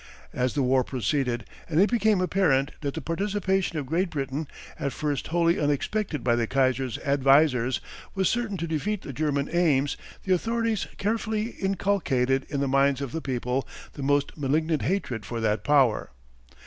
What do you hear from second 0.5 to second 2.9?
the war proceeded, and it became apparent